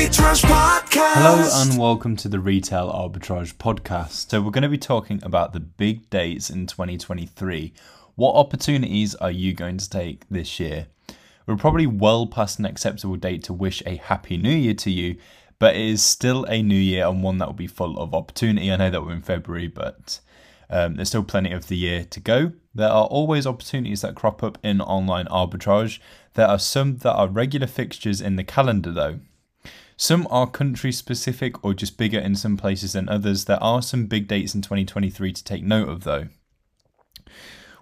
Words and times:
Arbitrage 0.00 0.42
Podcast. 0.46 1.12
Hello 1.12 1.48
and 1.60 1.78
welcome 1.78 2.16
to 2.16 2.28
the 2.30 2.40
Retail 2.40 2.90
Arbitrage 2.90 3.56
Podcast. 3.56 4.30
So, 4.30 4.40
we're 4.40 4.50
going 4.50 4.62
to 4.62 4.70
be 4.70 4.78
talking 4.78 5.20
about 5.22 5.52
the 5.52 5.60
big 5.60 6.08
dates 6.08 6.48
in 6.48 6.66
2023. 6.66 7.74
What 8.14 8.32
opportunities 8.32 9.14
are 9.16 9.30
you 9.30 9.52
going 9.52 9.76
to 9.76 9.90
take 9.90 10.26
this 10.30 10.58
year? 10.58 10.86
We're 11.46 11.58
probably 11.58 11.86
well 11.86 12.26
past 12.26 12.58
an 12.58 12.64
acceptable 12.64 13.16
date 13.16 13.42
to 13.44 13.52
wish 13.52 13.82
a 13.84 13.96
happy 13.96 14.38
new 14.38 14.48
year 14.48 14.72
to 14.72 14.90
you, 14.90 15.16
but 15.58 15.76
it 15.76 15.82
is 15.82 16.02
still 16.02 16.44
a 16.44 16.62
new 16.62 16.74
year 16.74 17.06
and 17.06 17.22
one 17.22 17.36
that 17.36 17.48
will 17.48 17.52
be 17.52 17.66
full 17.66 17.98
of 17.98 18.14
opportunity. 18.14 18.72
I 18.72 18.76
know 18.76 18.88
that 18.88 19.04
we're 19.04 19.12
in 19.12 19.20
February, 19.20 19.68
but 19.68 20.20
um, 20.70 20.96
there's 20.96 21.08
still 21.08 21.24
plenty 21.24 21.52
of 21.52 21.68
the 21.68 21.76
year 21.76 22.04
to 22.04 22.20
go. 22.20 22.52
There 22.74 22.88
are 22.88 23.04
always 23.04 23.46
opportunities 23.46 24.00
that 24.00 24.14
crop 24.14 24.42
up 24.42 24.56
in 24.62 24.80
online 24.80 25.26
arbitrage. 25.26 25.98
There 26.34 26.46
are 26.48 26.58
some 26.58 26.96
that 26.98 27.12
are 27.12 27.28
regular 27.28 27.66
fixtures 27.66 28.22
in 28.22 28.36
the 28.36 28.44
calendar, 28.44 28.92
though. 28.92 29.20
Some 30.02 30.26
are 30.30 30.46
country 30.46 30.92
specific 30.92 31.62
or 31.62 31.74
just 31.74 31.98
bigger 31.98 32.18
in 32.18 32.34
some 32.34 32.56
places 32.56 32.94
than 32.94 33.06
others. 33.10 33.44
There 33.44 33.62
are 33.62 33.82
some 33.82 34.06
big 34.06 34.28
dates 34.28 34.54
in 34.54 34.62
2023 34.62 35.30
to 35.30 35.44
take 35.44 35.62
note 35.62 35.90
of, 35.90 36.04
though. 36.04 36.28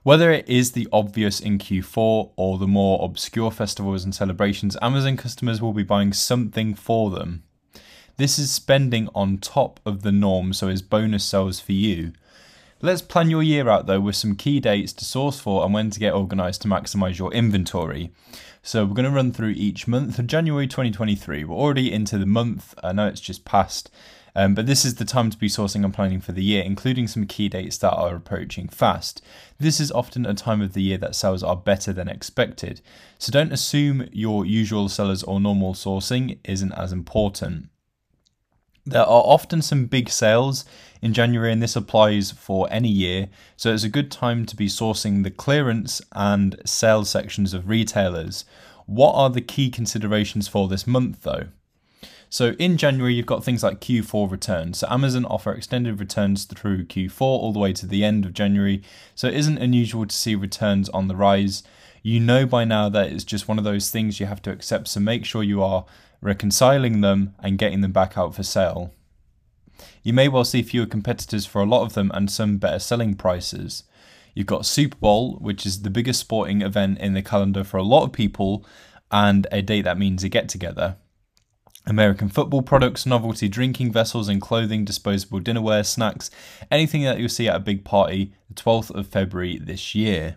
Whether 0.03 0.33
it 0.33 0.49
is 0.49 0.73
the 0.73 0.89
obvious 0.93 1.39
in 1.39 1.59
Q4 1.59 2.33
or 2.35 2.59
the 2.59 2.67
more 2.67 3.05
obscure 3.05 3.53
festivals 3.53 4.03
and 4.03 4.13
celebrations, 4.13 4.77
Amazon 4.83 5.17
customers 5.17 5.63
will 5.63 5.73
be 5.73 5.85
buying 5.85 6.13
something 6.13 6.75
for 6.75 7.11
them. 7.11 7.45
This 8.17 8.37
is 8.37 8.51
spending 8.51 9.09
on 9.15 9.39
top 9.39 9.79
of 9.87 10.03
the 10.03 10.11
norm, 10.11 10.53
so 10.53 10.67
is 10.67 10.83
bonus 10.83 11.25
sales 11.25 11.61
for 11.61 11.71
you. 11.71 12.15
Let's 12.81 13.03
plan 13.03 13.29
your 13.29 13.43
year 13.43 13.69
out 13.69 13.87
though 13.87 13.99
with 13.99 14.15
some 14.15 14.37
key 14.37 14.61
dates 14.61 14.93
to 14.95 15.05
source 15.05 15.41
for 15.41 15.65
and 15.65 15.75
when 15.75 15.91
to 15.91 15.99
get 15.99 16.15
organised 16.15 16.63
to 16.63 16.69
maximise 16.69 17.19
your 17.19 17.33
inventory. 17.33 18.13
So 18.63 18.85
we're 18.85 18.95
going 18.95 19.05
to 19.05 19.11
run 19.11 19.33
through 19.33 19.55
each 19.57 19.89
month 19.89 20.17
of 20.21 20.29
January 20.29 20.69
2023. 20.69 21.43
We're 21.43 21.57
already 21.57 21.93
into 21.93 22.19
the 22.19 22.27
month. 22.27 22.75
I 22.81 22.93
know 22.93 23.09
it's 23.09 23.21
just 23.21 23.45
past, 23.45 23.91
um, 24.37 24.55
but 24.55 24.67
this 24.67 24.85
is 24.85 24.95
the 24.95 25.05
time 25.05 25.29
to 25.31 25.39
be 25.39 25.49
sourcing 25.49 25.85
and 25.85 25.93
planning 25.93 26.21
for 26.21 26.31
the 26.31 26.45
year, 26.45 26.63
including 26.63 27.09
some 27.09 27.27
key 27.27 27.49
dates 27.49 27.79
that 27.79 27.95
are 27.95 28.15
approaching 28.15 28.69
fast. 28.69 29.23
This 29.59 29.81
is 29.81 29.91
often 29.91 30.25
a 30.25 30.33
time 30.35 30.63
of 30.63 30.73
the 30.73 30.83
year 30.83 30.99
that 30.99 31.17
sales 31.17 31.43
are 31.43 31.57
better 31.57 31.93
than 31.93 32.09
expected. 32.09 32.81
So 33.19 33.33
don't 33.33 33.53
assume 33.53 34.09
your 34.13 34.47
usual 34.47 34.89
sellers 34.89 35.25
or 35.25 35.41
normal 35.41 35.75
sourcing 35.75 36.39
isn't 36.45 36.73
as 36.75 36.93
important. 36.93 37.71
There 38.89 39.03
are 39.03 39.23
often 39.27 39.61
some 39.61 39.85
big 39.85 40.09
sales 40.09 40.65
in 41.03 41.13
January, 41.13 41.53
and 41.53 41.63
this 41.63 41.77
applies 41.77 42.31
for 42.31 42.67
any 42.71 42.89
year, 42.89 43.29
so 43.55 43.73
it's 43.73 43.85
a 43.85 43.91
good 43.91 44.11
time 44.11 44.47
to 44.47 44.57
be 44.57 44.67
sourcing 44.67 45.25
the 45.25 45.31
clearance 45.31 46.01
and 46.13 46.57
sales 46.65 47.11
sections 47.11 47.53
of 47.53 47.69
retailers. 47.69 48.47
What 48.87 49.13
are 49.13 49.29
the 49.29 49.43
key 49.43 49.71
considerations 49.71 50.49
for 50.49 50.69
this 50.69 50.87
month, 50.87 51.23
though? 51.23 51.49
So 52.31 52.53
in 52.59 52.79
January, 52.79 53.13
you've 53.13 53.27
got 53.27 53.45
things 53.45 53.63
like 53.63 53.81
Q4 53.81 54.31
returns. 54.31 54.79
So 54.79 54.87
Amazon 54.89 55.27
offer 55.27 55.53
extended 55.53 56.01
returns 56.01 56.45
through 56.45 56.87
Q4 56.87 57.21
all 57.21 57.53
the 57.53 57.59
way 57.59 57.75
to 57.75 57.87
the 57.87 58.05
end 58.05 58.25
of 58.25 58.33
January. 58.33 58.83
So 59.15 59.29
it 59.29 59.35
isn't 59.35 59.59
unusual 59.59 60.07
to 60.07 60.17
see 60.17 60.35
returns 60.35 60.89
on 60.89 61.09
the 61.09 61.17
rise. 61.17 61.63
You 62.09 62.21
know 62.21 62.47
by 62.47 62.65
now 62.65 62.89
that 62.89 63.13
it's 63.13 63.23
just 63.23 63.49
one 63.49 63.59
of 63.59 63.65
those 63.65 63.91
things 63.91 64.19
you 64.19 64.25
have 64.25 64.41
to 64.41 64.51
accept. 64.51 64.89
So 64.89 64.99
make 64.99 65.27
sure 65.27 65.43
you 65.43 65.63
are 65.63 65.85
reconciling 66.23 67.03
them 67.03 67.35
and 67.39 67.59
getting 67.59 67.83
them 67.83 67.93
back 67.93 68.17
out 68.17 68.35
for 68.35 68.43
sale. 68.43 68.95
You 70.03 70.15
may 70.15 70.27
well 70.27 70.47
see 70.47 70.63
fewer 70.63 70.87
competitors 70.87 71.45
for 71.45 71.61
a 71.61 71.67
lot 71.67 71.83
of 71.83 71.93
them 71.93 72.11
and 72.15 72.31
some 72.31 72.57
better 72.57 72.79
selling 72.79 73.15
prices. 73.15 73.85
You've 74.35 74.47
got 74.47 74.65
Super 74.65 74.97
Bowl, 74.97 75.35
which 75.35 75.67
is 75.67 75.83
the 75.83 75.91
biggest 75.91 76.21
sporting 76.21 76.63
event 76.63 76.99
in 76.99 77.13
the 77.13 77.21
calendar 77.21 77.63
for 77.63 77.77
a 77.77 77.83
lot 77.83 78.05
of 78.05 78.13
people, 78.15 78.65
and 79.11 79.47
a 79.53 79.61
date 79.61 79.83
that 79.83 79.99
means 79.99 80.25
a 80.25 80.31
get 80.31 80.49
together. 80.49 80.97
American 81.85 82.31
football 82.31 82.63
products, 82.63 83.05
novelty 83.05 83.49
drinking 83.49 83.93
vessels 83.93 84.31
and 84.31 84.41
clothing, 84.41 84.87
disposable 84.87 85.41
dinnerware, 85.41 85.85
snacks, 85.85 86.31
anything 86.71 87.03
that 87.03 87.19
you'll 87.19 87.29
see 87.29 87.49
at 87.49 87.57
a 87.57 87.61
big 87.61 87.85
party, 87.85 88.33
the 88.49 88.55
12th 88.55 88.95
of 88.95 89.07
February 89.09 89.59
this 89.59 89.95
year. 89.95 90.37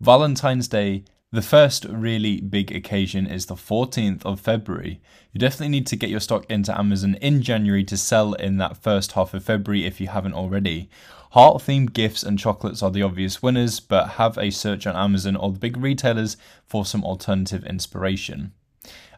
Valentine's 0.00 0.68
Day 0.68 1.04
the 1.32 1.42
first 1.42 1.86
really 1.86 2.40
big 2.40 2.70
occasion 2.70 3.26
is 3.26 3.46
the 3.46 3.54
14th 3.54 4.24
of 4.24 4.40
February. 4.40 5.00
You 5.32 5.38
definitely 5.38 5.70
need 5.70 5.86
to 5.88 5.96
get 5.96 6.10
your 6.10 6.20
stock 6.20 6.44
into 6.48 6.78
Amazon 6.78 7.16
in 7.16 7.42
January 7.42 7.82
to 7.84 7.96
sell 7.96 8.34
in 8.34 8.58
that 8.58 8.76
first 8.76 9.12
half 9.12 9.34
of 9.34 9.44
February 9.44 9.84
if 9.84 10.00
you 10.00 10.06
haven't 10.08 10.34
already. 10.34 10.88
Heart 11.32 11.62
themed 11.62 11.94
gifts 11.94 12.22
and 12.22 12.38
chocolates 12.38 12.82
are 12.82 12.90
the 12.90 13.02
obvious 13.02 13.42
winners, 13.42 13.80
but 13.80 14.10
have 14.10 14.38
a 14.38 14.50
search 14.50 14.86
on 14.86 14.94
Amazon 14.94 15.34
or 15.34 15.50
the 15.50 15.58
big 15.58 15.76
retailers 15.76 16.36
for 16.64 16.86
some 16.86 17.02
alternative 17.02 17.64
inspiration. 17.64 18.52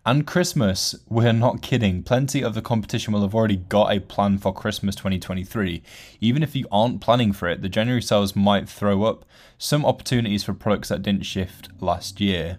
And 0.09 0.27
Christmas, 0.27 0.95
we're 1.11 1.35
not 1.35 1.61
kidding. 1.61 2.03
Plenty 2.03 2.43
of 2.43 2.55
the 2.55 2.63
competition 2.63 3.13
will 3.13 3.21
have 3.21 3.35
already 3.35 3.57
got 3.57 3.93
a 3.93 4.01
plan 4.01 4.39
for 4.39 4.55
Christmas 4.55 4.95
2023. 4.95 5.83
Even 6.19 6.43
if 6.43 6.57
you 6.57 6.67
aren't 6.73 7.03
planning 7.03 7.35
for 7.35 7.47
it, 7.47 7.61
the 7.61 7.69
January 7.69 8.01
sales 8.01 8.35
might 8.35 8.71
throw 8.71 9.03
up 9.03 9.27
some 9.59 9.85
opportunities 9.85 10.43
for 10.43 10.55
products 10.55 10.89
that 10.89 11.03
didn't 11.03 11.27
shift 11.27 11.69
last 11.79 12.23
year. 12.23 12.59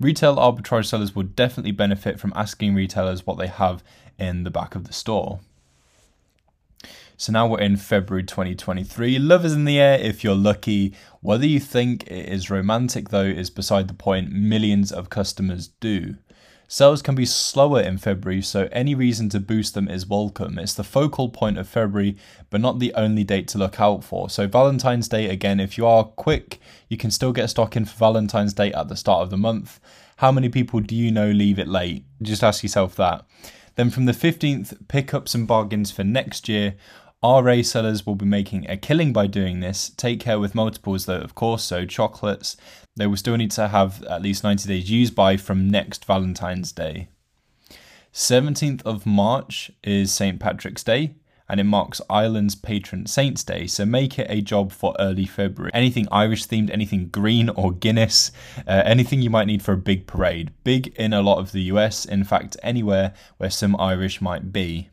Retail 0.00 0.36
arbitrage 0.36 0.86
sellers 0.86 1.14
would 1.14 1.36
definitely 1.36 1.72
benefit 1.72 2.18
from 2.18 2.32
asking 2.34 2.74
retailers 2.74 3.26
what 3.26 3.36
they 3.36 3.48
have 3.48 3.84
in 4.18 4.44
the 4.44 4.50
back 4.50 4.74
of 4.74 4.84
the 4.84 4.94
store. 4.94 5.40
So 7.18 7.32
now 7.32 7.48
we're 7.48 7.60
in 7.60 7.76
February 7.76 8.24
2023. 8.24 9.18
Love 9.18 9.44
is 9.44 9.52
in 9.52 9.66
the 9.66 9.78
air 9.78 9.98
if 10.00 10.24
you're 10.24 10.34
lucky. 10.34 10.94
Whether 11.20 11.46
you 11.46 11.60
think 11.60 12.04
it 12.04 12.30
is 12.30 12.48
romantic, 12.48 13.10
though, 13.10 13.20
is 13.20 13.50
beside 13.50 13.88
the 13.88 13.94
point. 13.94 14.32
Millions 14.32 14.90
of 14.90 15.10
customers 15.10 15.68
do. 15.68 16.16
Sales 16.68 17.02
can 17.02 17.14
be 17.14 17.26
slower 17.26 17.80
in 17.80 17.98
February, 17.98 18.40
so 18.40 18.68
any 18.72 18.94
reason 18.94 19.28
to 19.28 19.40
boost 19.40 19.74
them 19.74 19.88
is 19.88 20.06
welcome. 20.06 20.58
It's 20.58 20.74
the 20.74 20.84
focal 20.84 21.28
point 21.28 21.58
of 21.58 21.68
February, 21.68 22.16
but 22.48 22.60
not 22.60 22.78
the 22.78 22.94
only 22.94 23.24
date 23.24 23.46
to 23.48 23.58
look 23.58 23.78
out 23.78 24.02
for. 24.02 24.30
So, 24.30 24.46
Valentine's 24.46 25.08
Day, 25.08 25.28
again, 25.28 25.60
if 25.60 25.76
you 25.76 25.86
are 25.86 26.04
quick, 26.04 26.60
you 26.88 26.96
can 26.96 27.10
still 27.10 27.32
get 27.32 27.50
stock 27.50 27.76
in 27.76 27.84
for 27.84 27.96
Valentine's 27.96 28.54
Day 28.54 28.72
at 28.72 28.88
the 28.88 28.96
start 28.96 29.22
of 29.22 29.30
the 29.30 29.36
month. 29.36 29.80
How 30.16 30.32
many 30.32 30.48
people 30.48 30.80
do 30.80 30.96
you 30.96 31.10
know 31.10 31.30
leave 31.30 31.58
it 31.58 31.68
late? 31.68 32.04
Just 32.22 32.42
ask 32.42 32.62
yourself 32.62 32.96
that. 32.96 33.26
Then 33.74 33.90
from 33.90 34.04
the 34.04 34.12
15th, 34.12 34.88
pick 34.88 35.14
up 35.14 35.28
some 35.28 35.46
bargains 35.46 35.90
for 35.90 36.04
next 36.04 36.48
year. 36.48 36.74
RA 37.22 37.62
sellers 37.62 38.04
will 38.04 38.14
be 38.14 38.26
making 38.26 38.68
a 38.68 38.76
killing 38.76 39.12
by 39.12 39.26
doing 39.26 39.60
this. 39.60 39.90
Take 39.96 40.20
care 40.20 40.40
with 40.40 40.54
meltables, 40.54 41.06
though, 41.06 41.20
of 41.20 41.34
course, 41.34 41.62
so 41.62 41.86
chocolates. 41.86 42.56
They 42.96 43.06
will 43.06 43.16
still 43.16 43.36
need 43.36 43.52
to 43.52 43.68
have 43.68 44.02
at 44.04 44.22
least 44.22 44.44
90 44.44 44.68
days 44.68 44.90
used 44.90 45.14
by 45.14 45.36
from 45.36 45.70
next 45.70 46.04
Valentine's 46.04 46.72
Day. 46.72 47.08
17th 48.12 48.82
of 48.82 49.06
March 49.06 49.70
is 49.82 50.12
St. 50.12 50.38
Patrick's 50.38 50.84
Day 50.84 51.14
and 51.52 51.60
it 51.60 51.64
marks 51.64 52.00
Ireland's 52.08 52.54
patron 52.54 53.04
saint's 53.04 53.44
day, 53.44 53.66
so 53.66 53.84
make 53.84 54.18
it 54.18 54.26
a 54.30 54.40
job 54.40 54.72
for 54.72 54.96
early 54.98 55.26
February. 55.26 55.70
Anything 55.74 56.08
Irish 56.10 56.46
themed, 56.46 56.70
anything 56.70 57.08
green 57.08 57.50
or 57.50 57.72
Guinness, 57.72 58.32
uh, 58.66 58.82
anything 58.86 59.20
you 59.20 59.28
might 59.28 59.46
need 59.46 59.62
for 59.62 59.72
a 59.72 59.76
big 59.76 60.06
parade. 60.06 60.50
Big 60.64 60.88
in 60.96 61.12
a 61.12 61.20
lot 61.20 61.40
of 61.40 61.52
the 61.52 61.62
US, 61.64 62.06
in 62.06 62.24
fact, 62.24 62.56
anywhere 62.62 63.12
where 63.36 63.50
some 63.50 63.78
Irish 63.78 64.22
might 64.22 64.50
be. 64.50 64.88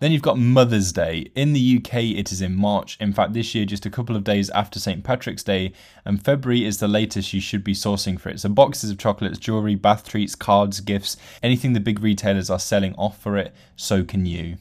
Then 0.00 0.12
you've 0.12 0.22
got 0.22 0.38
Mother's 0.38 0.92
Day. 0.92 1.30
In 1.34 1.54
the 1.54 1.78
UK, 1.78 1.94
it 2.16 2.30
is 2.30 2.40
in 2.40 2.54
March. 2.54 2.96
In 3.00 3.12
fact, 3.12 3.32
this 3.32 3.52
year, 3.52 3.64
just 3.64 3.84
a 3.84 3.90
couple 3.90 4.14
of 4.14 4.22
days 4.22 4.48
after 4.50 4.78
St. 4.78 5.02
Patrick's 5.02 5.42
Day, 5.42 5.72
and 6.04 6.24
February 6.24 6.64
is 6.64 6.78
the 6.78 6.86
latest 6.86 7.32
you 7.32 7.40
should 7.40 7.64
be 7.64 7.74
sourcing 7.74 8.18
for 8.18 8.28
it. 8.28 8.38
So, 8.38 8.48
boxes 8.48 8.90
of 8.90 8.98
chocolates, 8.98 9.38
jewellery, 9.38 9.74
bath 9.74 10.08
treats, 10.08 10.36
cards, 10.36 10.80
gifts, 10.80 11.16
anything 11.42 11.72
the 11.72 11.80
big 11.80 12.00
retailers 12.00 12.48
are 12.48 12.60
selling 12.60 12.94
off 12.94 13.20
for 13.20 13.36
it, 13.36 13.52
so 13.74 14.04
can 14.04 14.24
you. 14.24 14.58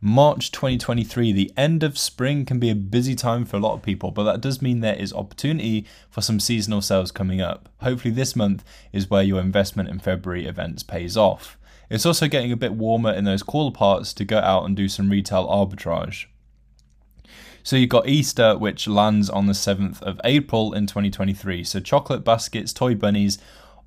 March 0.00 0.50
2023, 0.50 1.32
the 1.32 1.52
end 1.56 1.82
of 1.82 1.96
spring 1.96 2.44
can 2.44 2.58
be 2.58 2.68
a 2.68 2.74
busy 2.74 3.14
time 3.14 3.44
for 3.44 3.56
a 3.56 3.60
lot 3.60 3.74
of 3.74 3.82
people, 3.82 4.10
but 4.10 4.24
that 4.24 4.40
does 4.40 4.60
mean 4.60 4.80
there 4.80 4.94
is 4.94 5.12
opportunity 5.12 5.86
for 6.10 6.20
some 6.20 6.40
seasonal 6.40 6.80
sales 6.80 7.12
coming 7.12 7.40
up. 7.40 7.68
Hopefully, 7.80 8.12
this 8.12 8.34
month 8.34 8.64
is 8.92 9.08
where 9.08 9.22
your 9.22 9.40
investment 9.40 9.88
in 9.88 10.00
February 10.00 10.46
events 10.46 10.82
pays 10.82 11.16
off. 11.16 11.56
It's 11.88 12.06
also 12.06 12.26
getting 12.26 12.52
a 12.52 12.56
bit 12.56 12.74
warmer 12.74 13.12
in 13.12 13.24
those 13.24 13.42
cooler 13.42 13.70
parts 13.70 14.12
to 14.14 14.24
go 14.24 14.38
out 14.38 14.64
and 14.64 14.76
do 14.76 14.88
some 14.88 15.10
retail 15.10 15.46
arbitrage. 15.46 16.26
So 17.62 17.76
you've 17.76 17.90
got 17.90 18.08
Easter, 18.08 18.56
which 18.56 18.86
lands 18.86 19.28
on 19.28 19.46
the 19.46 19.52
7th 19.52 20.00
of 20.02 20.20
April 20.24 20.72
in 20.72 20.86
2023. 20.86 21.64
So 21.64 21.80
chocolate 21.80 22.24
baskets, 22.24 22.72
toy 22.72 22.94
bunnies, 22.94 23.38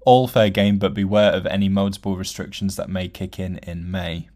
all 0.01 0.27
fair 0.27 0.49
game, 0.49 0.77
but 0.77 0.93
beware 0.93 1.31
of 1.31 1.45
any 1.45 1.69
meltable 1.69 2.17
restrictions 2.17 2.75
that 2.75 2.89
may 2.89 3.07
kick 3.07 3.39
in 3.39 3.57
in 3.59 3.89
May. 3.89 4.29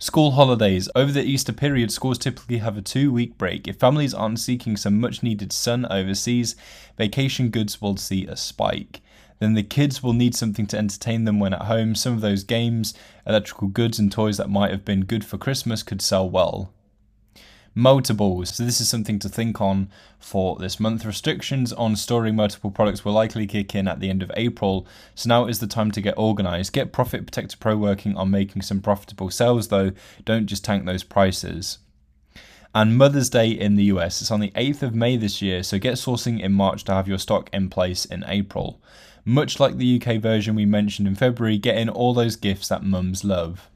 School 0.00 0.32
holidays. 0.32 0.88
Over 0.94 1.10
the 1.10 1.24
Easter 1.24 1.52
period, 1.52 1.90
schools 1.90 2.18
typically 2.18 2.58
have 2.58 2.76
a 2.76 2.82
two 2.82 3.12
week 3.12 3.36
break. 3.36 3.66
If 3.66 3.80
families 3.80 4.14
aren't 4.14 4.38
seeking 4.38 4.76
some 4.76 5.00
much 5.00 5.24
needed 5.24 5.52
sun 5.52 5.84
overseas, 5.86 6.54
vacation 6.96 7.50
goods 7.50 7.82
will 7.82 7.96
see 7.96 8.26
a 8.26 8.36
spike 8.36 9.00
then 9.38 9.54
the 9.54 9.62
kids 9.62 10.02
will 10.02 10.12
need 10.12 10.34
something 10.34 10.66
to 10.66 10.78
entertain 10.78 11.24
them 11.24 11.38
when 11.38 11.54
at 11.54 11.62
home. 11.62 11.94
Some 11.94 12.14
of 12.14 12.20
those 12.20 12.44
games, 12.44 12.94
electrical 13.26 13.68
goods, 13.68 13.98
and 13.98 14.10
toys 14.10 14.36
that 14.36 14.50
might 14.50 14.70
have 14.70 14.84
been 14.84 15.04
good 15.04 15.24
for 15.24 15.38
Christmas 15.38 15.82
could 15.82 16.02
sell 16.02 16.28
well. 16.28 16.72
meltables. 17.76 18.48
So 18.48 18.64
this 18.64 18.80
is 18.80 18.88
something 18.88 19.18
to 19.20 19.28
think 19.28 19.60
on 19.60 19.88
for 20.18 20.56
this 20.58 20.80
month. 20.80 21.04
Restrictions 21.04 21.72
on 21.72 21.94
storing 21.94 22.34
meltable 22.34 22.74
products 22.74 23.04
will 23.04 23.12
likely 23.12 23.46
kick 23.46 23.74
in 23.74 23.86
at 23.86 24.00
the 24.00 24.10
end 24.10 24.22
of 24.22 24.32
April, 24.36 24.86
so 25.14 25.28
now 25.28 25.46
is 25.46 25.60
the 25.60 25.68
time 25.68 25.92
to 25.92 26.00
get 26.00 26.18
organized. 26.18 26.72
Get 26.72 26.92
Profit 26.92 27.24
Protector 27.26 27.56
Pro 27.56 27.76
working 27.76 28.16
on 28.16 28.30
making 28.30 28.62
some 28.62 28.80
profitable 28.80 29.30
sales 29.30 29.68
though, 29.68 29.92
don't 30.24 30.46
just 30.46 30.64
tank 30.64 30.86
those 30.86 31.04
prices. 31.04 31.78
And 32.74 32.98
Mother's 32.98 33.30
Day 33.30 33.50
in 33.50 33.76
the 33.76 33.84
US, 33.84 34.20
it's 34.20 34.30
on 34.30 34.40
the 34.40 34.50
8th 34.50 34.82
of 34.82 34.94
May 34.94 35.16
this 35.16 35.40
year, 35.40 35.62
so 35.62 35.78
get 35.78 35.94
sourcing 35.94 36.40
in 36.40 36.52
March 36.52 36.84
to 36.84 36.92
have 36.92 37.08
your 37.08 37.18
stock 37.18 37.48
in 37.52 37.70
place 37.70 38.04
in 38.04 38.24
April. 38.26 38.80
Much 39.24 39.58
like 39.58 39.76
the 39.76 40.00
UK 40.00 40.20
version 40.20 40.54
we 40.54 40.66
mentioned 40.66 41.08
in 41.08 41.14
February, 41.14 41.56
get 41.56 41.78
in 41.78 41.88
all 41.88 42.12
those 42.12 42.36
gifts 42.36 42.68
that 42.68 42.82
mums 42.82 43.24
love. 43.24 43.70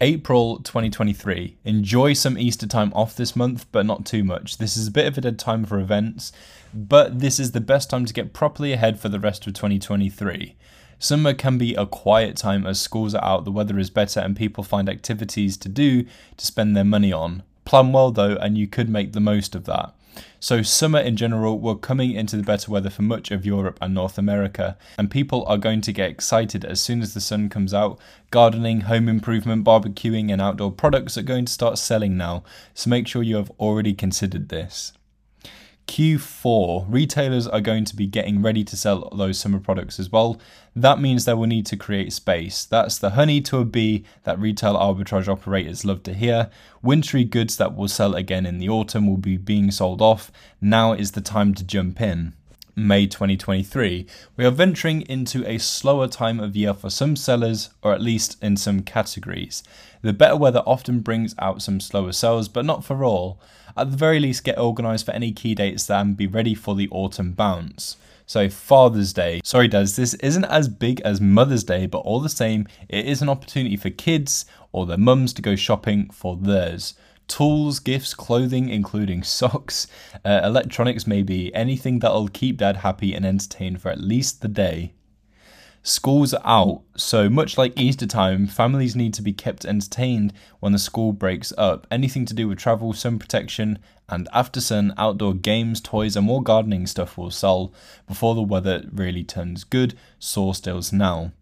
April 0.00 0.58
2023. 0.58 1.58
Enjoy 1.64 2.12
some 2.12 2.36
Easter 2.36 2.66
time 2.66 2.92
off 2.94 3.14
this 3.14 3.36
month, 3.36 3.70
but 3.70 3.86
not 3.86 4.04
too 4.04 4.24
much. 4.24 4.58
This 4.58 4.76
is 4.76 4.88
a 4.88 4.90
bit 4.90 5.06
of 5.06 5.16
a 5.16 5.20
dead 5.20 5.38
time 5.38 5.64
for 5.64 5.78
events, 5.78 6.32
but 6.74 7.20
this 7.20 7.38
is 7.38 7.52
the 7.52 7.60
best 7.60 7.90
time 7.90 8.06
to 8.06 8.12
get 8.12 8.32
properly 8.32 8.72
ahead 8.72 8.98
for 8.98 9.08
the 9.08 9.20
rest 9.20 9.46
of 9.46 9.52
2023. 9.54 10.56
Summer 10.98 11.34
can 11.34 11.58
be 11.58 11.74
a 11.74 11.86
quiet 11.86 12.36
time 12.36 12.66
as 12.66 12.80
schools 12.80 13.14
are 13.14 13.24
out, 13.24 13.44
the 13.44 13.52
weather 13.52 13.78
is 13.78 13.90
better, 13.90 14.20
and 14.20 14.36
people 14.36 14.64
find 14.64 14.88
activities 14.88 15.56
to 15.58 15.68
do 15.68 16.04
to 16.36 16.46
spend 16.46 16.76
their 16.76 16.84
money 16.84 17.12
on. 17.12 17.42
Plan 17.64 17.92
well 17.92 18.10
though, 18.10 18.36
and 18.36 18.58
you 18.58 18.66
could 18.66 18.88
make 18.88 19.12
the 19.12 19.20
most 19.20 19.54
of 19.54 19.64
that. 19.64 19.94
So, 20.40 20.60
summer 20.60 20.98
in 20.98 21.16
general, 21.16 21.58
we're 21.58 21.76
coming 21.76 22.12
into 22.12 22.36
the 22.36 22.42
better 22.42 22.70
weather 22.70 22.90
for 22.90 23.02
much 23.02 23.30
of 23.30 23.46
Europe 23.46 23.78
and 23.80 23.94
North 23.94 24.18
America, 24.18 24.76
and 24.98 25.10
people 25.10 25.44
are 25.46 25.56
going 25.56 25.80
to 25.82 25.92
get 25.92 26.10
excited 26.10 26.64
as 26.64 26.80
soon 26.80 27.00
as 27.00 27.14
the 27.14 27.20
sun 27.20 27.48
comes 27.48 27.72
out. 27.72 27.98
Gardening, 28.30 28.82
home 28.82 29.08
improvement, 29.08 29.64
barbecuing, 29.64 30.32
and 30.32 30.42
outdoor 30.42 30.72
products 30.72 31.16
are 31.16 31.22
going 31.22 31.44
to 31.44 31.52
start 31.52 31.78
selling 31.78 32.16
now, 32.16 32.42
so 32.74 32.90
make 32.90 33.06
sure 33.06 33.22
you 33.22 33.36
have 33.36 33.52
already 33.58 33.94
considered 33.94 34.48
this. 34.48 34.92
Q4, 35.86 36.86
retailers 36.88 37.46
are 37.46 37.60
going 37.60 37.84
to 37.84 37.96
be 37.96 38.06
getting 38.06 38.42
ready 38.42 38.64
to 38.64 38.76
sell 38.76 39.08
those 39.16 39.38
summer 39.38 39.60
products 39.60 39.98
as 40.00 40.10
well. 40.10 40.40
That 40.74 41.00
means 41.00 41.24
they 41.24 41.34
will 41.34 41.46
need 41.46 41.66
to 41.66 41.76
create 41.76 42.12
space. 42.12 42.64
That's 42.64 42.98
the 42.98 43.10
honey 43.10 43.42
to 43.42 43.58
a 43.58 43.64
bee 43.64 44.04
that 44.24 44.38
retail 44.38 44.74
arbitrage 44.74 45.28
operators 45.28 45.84
love 45.84 46.02
to 46.04 46.14
hear. 46.14 46.50
Wintry 46.80 47.24
goods 47.24 47.56
that 47.58 47.76
will 47.76 47.88
sell 47.88 48.14
again 48.14 48.46
in 48.46 48.58
the 48.58 48.70
autumn 48.70 49.06
will 49.06 49.18
be 49.18 49.36
being 49.36 49.70
sold 49.70 50.00
off. 50.00 50.32
Now 50.60 50.94
is 50.94 51.12
the 51.12 51.20
time 51.20 51.54
to 51.54 51.64
jump 51.64 52.00
in. 52.00 52.32
May 52.74 53.06
2023, 53.06 54.06
we 54.34 54.46
are 54.46 54.50
venturing 54.50 55.02
into 55.02 55.46
a 55.46 55.58
slower 55.58 56.08
time 56.08 56.40
of 56.40 56.56
year 56.56 56.72
for 56.72 56.88
some 56.88 57.16
sellers, 57.16 57.68
or 57.82 57.92
at 57.92 58.00
least 58.00 58.42
in 58.42 58.56
some 58.56 58.80
categories. 58.80 59.62
The 60.00 60.14
better 60.14 60.36
weather 60.36 60.62
often 60.64 61.00
brings 61.00 61.34
out 61.38 61.60
some 61.60 61.80
slower 61.80 62.12
sales, 62.12 62.48
but 62.48 62.64
not 62.64 62.82
for 62.82 63.04
all. 63.04 63.38
At 63.76 63.90
the 63.90 63.96
very 63.98 64.18
least, 64.18 64.44
get 64.44 64.56
organised 64.56 65.04
for 65.04 65.12
any 65.12 65.32
key 65.32 65.54
dates 65.54 65.90
and 65.90 66.16
be 66.16 66.26
ready 66.26 66.54
for 66.54 66.74
the 66.74 66.88
autumn 66.90 67.32
bounce. 67.32 67.98
So, 68.26 68.48
Father's 68.48 69.12
Day. 69.12 69.40
Sorry, 69.44 69.68
Des, 69.68 69.86
this 69.96 70.14
isn't 70.14 70.44
as 70.44 70.68
big 70.68 71.00
as 71.02 71.20
Mother's 71.20 71.64
Day, 71.64 71.86
but 71.86 71.98
all 71.98 72.20
the 72.20 72.28
same, 72.28 72.66
it 72.88 73.06
is 73.06 73.22
an 73.22 73.28
opportunity 73.28 73.76
for 73.76 73.90
kids 73.90 74.46
or 74.72 74.86
their 74.86 74.98
mums 74.98 75.32
to 75.34 75.42
go 75.42 75.56
shopping 75.56 76.08
for 76.10 76.36
theirs. 76.36 76.94
Tools, 77.28 77.78
gifts, 77.78 78.14
clothing, 78.14 78.68
including 78.68 79.22
socks, 79.24 79.86
uh, 80.24 80.40
electronics, 80.44 81.06
maybe 81.06 81.54
anything 81.54 81.98
that'll 81.98 82.28
keep 82.28 82.58
dad 82.58 82.78
happy 82.78 83.14
and 83.14 83.24
entertained 83.24 83.80
for 83.80 83.90
at 83.90 84.00
least 84.00 84.42
the 84.42 84.48
day. 84.48 84.94
Schools 85.84 86.32
are 86.32 86.46
out, 86.46 86.82
so 86.96 87.28
much 87.28 87.58
like 87.58 87.76
Easter 87.76 88.06
time, 88.06 88.46
families 88.46 88.94
need 88.94 89.12
to 89.14 89.22
be 89.22 89.32
kept 89.32 89.64
entertained 89.64 90.32
when 90.60 90.70
the 90.70 90.78
school 90.78 91.12
breaks 91.12 91.52
up. 91.58 91.88
Anything 91.90 92.24
to 92.26 92.34
do 92.34 92.46
with 92.46 92.58
travel, 92.58 92.92
sun 92.92 93.18
protection, 93.18 93.80
and 94.08 94.28
after 94.32 94.60
sun, 94.60 94.94
outdoor 94.96 95.34
games, 95.34 95.80
toys, 95.80 96.14
and 96.14 96.24
more 96.24 96.40
gardening 96.40 96.86
stuff 96.86 97.18
will 97.18 97.32
sell 97.32 97.72
before 98.06 98.36
the 98.36 98.42
weather 98.42 98.88
really 98.92 99.24
turns 99.24 99.64
good. 99.64 99.98
Source 100.20 100.60
deals 100.60 100.92
now. 100.92 101.32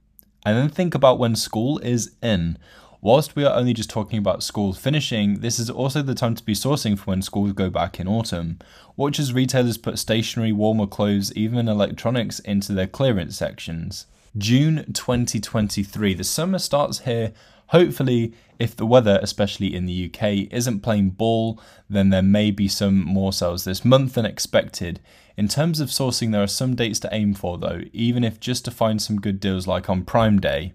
And 0.47 0.57
then 0.57 0.71
think 0.71 0.95
about 0.95 1.19
when 1.19 1.37
school 1.37 1.79
is 1.81 2.13
in. 2.23 2.57
Whilst 3.03 3.37
we 3.37 3.45
are 3.45 3.55
only 3.55 3.75
just 3.75 3.91
talking 3.91 4.19
about 4.19 4.43
schools 4.43 4.79
finishing, 4.79 5.41
this 5.41 5.59
is 5.59 5.69
also 5.69 6.01
the 6.01 6.15
time 6.15 6.35
to 6.35 6.45
be 6.45 6.55
sourcing 6.55 6.99
for 6.99 7.11
when 7.11 7.21
schools 7.21 7.53
go 7.53 7.69
back 7.69 8.01
in 8.01 8.09
autumn. 8.09 8.59
Watch 8.97 9.19
as 9.19 9.35
retailers 9.35 9.77
put 9.77 9.99
stationery, 9.99 10.53
warmer 10.53 10.87
clothes, 10.87 11.31
even 11.35 11.69
electronics 11.69 12.39
into 12.39 12.73
their 12.73 12.87
clearance 12.87 13.37
sections. 13.37 14.07
June 14.39 14.85
2023. 14.93 16.15
The 16.15 16.23
summer 16.23 16.61
starts 16.61 17.01
here. 17.01 17.33
Hopefully, 17.69 18.33
if 18.61 18.77
the 18.77 18.87
weather, 18.87 19.19
especially 19.23 19.75
in 19.75 19.87
the 19.87 20.07
UK, 20.07 20.53
isn't 20.53 20.83
playing 20.83 21.11
ball, 21.11 21.61
then 21.89 22.11
there 22.11 22.23
may 22.23 22.53
be 22.53 22.69
some 22.69 23.05
more 23.05 23.33
sales 23.33 23.65
this 23.65 23.85
month 23.85 24.15
than 24.15 24.25
expected. 24.25 25.01
In 25.37 25.49
terms 25.49 25.81
of 25.81 25.89
sourcing, 25.89 26.31
there 26.31 26.45
are 26.45 26.47
some 26.47 26.77
dates 26.77 27.01
to 27.01 27.09
aim 27.13 27.35
for 27.35 27.59
though, 27.59 27.83
even 27.93 28.23
if 28.23 28.39
just 28.39 28.65
to 28.67 28.71
find 28.71 29.03
some 29.03 29.21
good 29.21 29.41
deals 29.41 29.67
like 29.67 29.91
on 29.91 30.05
Prime 30.05 30.39
Day. 30.39 30.75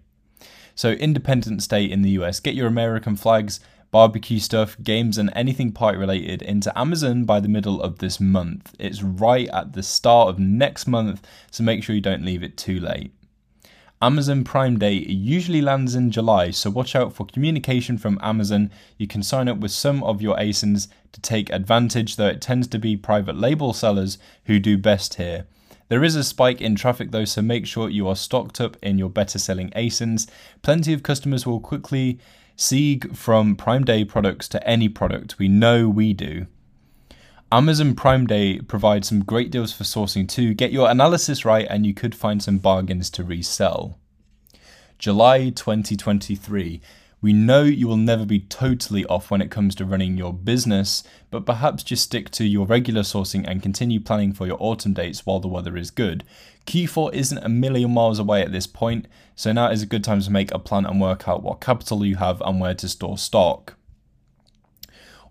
So, 0.73 0.91
Independence 0.91 1.65
Day 1.65 1.85
in 1.85 2.01
the 2.01 2.11
US, 2.11 2.41
get 2.41 2.55
your 2.55 2.67
American 2.67 3.15
flags, 3.15 3.61
barbecue 3.89 4.39
stuff, 4.39 4.75
games, 4.83 5.17
and 5.17 5.31
anything 5.33 5.71
party 5.71 5.97
related 5.97 6.41
into 6.41 6.77
Amazon 6.77 7.23
by 7.23 7.39
the 7.39 7.47
middle 7.47 7.81
of 7.81 7.99
this 7.99 8.19
month. 8.19 8.75
It's 8.79 9.01
right 9.01 9.47
at 9.53 9.71
the 9.71 9.83
start 9.83 10.27
of 10.27 10.39
next 10.39 10.87
month, 10.87 11.25
so 11.51 11.63
make 11.63 11.83
sure 11.83 11.95
you 11.95 12.01
don't 12.01 12.25
leave 12.25 12.43
it 12.43 12.57
too 12.57 12.81
late. 12.81 13.13
Amazon 14.01 14.43
Prime 14.43 14.77
Day 14.77 14.93
usually 14.93 15.61
lands 15.61 15.95
in 15.95 16.11
July, 16.11 16.51
so 16.51 16.69
watch 16.69 16.95
out 16.95 17.13
for 17.13 17.25
communication 17.25 17.97
from 17.97 18.19
Amazon. 18.21 18.69
You 18.97 19.07
can 19.07 19.23
sign 19.23 19.47
up 19.47 19.59
with 19.59 19.71
some 19.71 20.03
of 20.03 20.21
your 20.21 20.35
ASINs 20.35 20.89
to 21.13 21.21
take 21.21 21.49
advantage, 21.49 22.17
though 22.17 22.27
it 22.27 22.41
tends 22.41 22.67
to 22.67 22.77
be 22.77 22.97
private 22.97 23.37
label 23.37 23.71
sellers 23.71 24.17
who 24.45 24.59
do 24.59 24.77
best 24.77 25.13
here. 25.13 25.45
There 25.87 26.03
is 26.03 26.15
a 26.15 26.25
spike 26.25 26.59
in 26.59 26.75
traffic 26.75 27.11
though, 27.11 27.25
so 27.25 27.41
make 27.41 27.65
sure 27.65 27.89
you 27.89 28.07
are 28.09 28.17
stocked 28.17 28.59
up 28.59 28.75
in 28.81 28.97
your 28.97 29.09
better 29.09 29.39
selling 29.39 29.69
ASINs. 29.71 30.27
Plenty 30.61 30.91
of 30.91 31.03
customers 31.03 31.45
will 31.45 31.61
quickly 31.61 32.19
seek 32.57 33.15
from 33.15 33.55
Prime 33.55 33.85
Day 33.85 34.03
products 34.03 34.49
to 34.49 34.67
any 34.67 34.89
product. 34.89 35.39
We 35.39 35.47
know 35.47 35.87
we 35.87 36.11
do. 36.13 36.47
Amazon 37.55 37.95
Prime 37.95 38.27
Day 38.27 38.59
provides 38.59 39.07
some 39.07 39.23
great 39.23 39.49
deals 39.49 39.71
for 39.71 39.85
sourcing 39.85 40.27
too. 40.27 40.53
Get 40.53 40.73
your 40.73 40.89
analysis 40.89 41.45
right 41.45 41.65
and 41.69 41.85
you 41.85 41.93
could 41.93 42.13
find 42.13 42.43
some 42.43 42.57
bargains 42.57 43.09
to 43.11 43.23
resell. 43.23 43.97
July 44.99 45.51
2023. 45.51 46.81
We 47.21 47.31
know 47.31 47.63
you 47.63 47.87
will 47.87 47.95
never 47.95 48.25
be 48.25 48.41
totally 48.41 49.05
off 49.05 49.31
when 49.31 49.41
it 49.41 49.51
comes 49.51 49.73
to 49.75 49.85
running 49.85 50.17
your 50.17 50.33
business, 50.33 51.05
but 51.31 51.45
perhaps 51.45 51.83
just 51.83 52.03
stick 52.03 52.29
to 52.31 52.43
your 52.43 52.65
regular 52.65 53.03
sourcing 53.03 53.45
and 53.47 53.63
continue 53.63 54.01
planning 54.01 54.33
for 54.33 54.45
your 54.45 54.57
autumn 54.59 54.93
dates 54.93 55.25
while 55.25 55.39
the 55.39 55.47
weather 55.47 55.77
is 55.77 55.91
good. 55.91 56.25
Q4 56.65 57.13
isn't 57.13 57.37
a 57.37 57.47
million 57.47 57.91
miles 57.91 58.19
away 58.19 58.41
at 58.41 58.51
this 58.51 58.67
point, 58.67 59.07
so 59.33 59.53
now 59.53 59.71
is 59.71 59.81
a 59.81 59.85
good 59.85 60.03
time 60.03 60.19
to 60.19 60.29
make 60.29 60.51
a 60.51 60.59
plan 60.59 60.85
and 60.85 60.99
work 60.99 61.25
out 61.25 61.41
what 61.41 61.61
capital 61.61 62.05
you 62.05 62.17
have 62.17 62.41
and 62.41 62.59
where 62.59 62.75
to 62.75 62.89
store 62.89 63.17
stock. 63.17 63.77